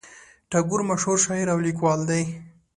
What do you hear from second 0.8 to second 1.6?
مشهور شاعر او